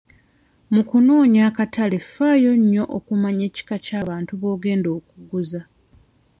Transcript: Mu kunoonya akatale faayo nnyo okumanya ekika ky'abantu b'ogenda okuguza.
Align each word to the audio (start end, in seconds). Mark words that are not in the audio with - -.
Mu 0.73 0.81
kunoonya 0.89 1.41
akatale 1.49 1.97
faayo 2.11 2.51
nnyo 2.61 2.83
okumanya 2.97 3.43
ekika 3.49 3.75
ky'abantu 3.85 4.33
b'ogenda 4.41 4.89
okuguza. 4.97 5.61